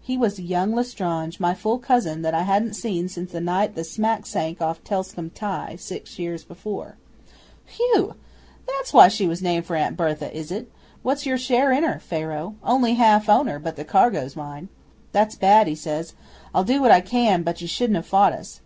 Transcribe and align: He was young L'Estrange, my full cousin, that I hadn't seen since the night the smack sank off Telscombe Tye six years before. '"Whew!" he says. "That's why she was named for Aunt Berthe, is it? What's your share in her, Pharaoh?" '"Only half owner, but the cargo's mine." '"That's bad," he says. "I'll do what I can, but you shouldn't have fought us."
He 0.00 0.16
was 0.16 0.38
young 0.38 0.76
L'Estrange, 0.76 1.40
my 1.40 1.52
full 1.52 1.76
cousin, 1.80 2.22
that 2.22 2.32
I 2.32 2.42
hadn't 2.44 2.74
seen 2.74 3.08
since 3.08 3.32
the 3.32 3.40
night 3.40 3.74
the 3.74 3.82
smack 3.82 4.24
sank 4.24 4.62
off 4.62 4.84
Telscombe 4.84 5.30
Tye 5.34 5.74
six 5.80 6.16
years 6.16 6.44
before. 6.44 6.94
'"Whew!" 7.66 7.94
he 8.02 8.06
says. 8.06 8.16
"That's 8.68 8.92
why 8.92 9.08
she 9.08 9.26
was 9.26 9.42
named 9.42 9.66
for 9.66 9.74
Aunt 9.74 9.96
Berthe, 9.96 10.32
is 10.32 10.52
it? 10.52 10.70
What's 11.02 11.26
your 11.26 11.38
share 11.38 11.72
in 11.72 11.82
her, 11.82 11.98
Pharaoh?" 11.98 12.54
'"Only 12.62 12.94
half 12.94 13.28
owner, 13.28 13.58
but 13.58 13.74
the 13.74 13.84
cargo's 13.84 14.36
mine." 14.36 14.68
'"That's 15.10 15.34
bad," 15.34 15.66
he 15.66 15.74
says. 15.74 16.14
"I'll 16.54 16.62
do 16.62 16.80
what 16.80 16.92
I 16.92 17.00
can, 17.00 17.42
but 17.42 17.60
you 17.60 17.66
shouldn't 17.66 17.96
have 17.96 18.06
fought 18.06 18.32
us." 18.32 18.60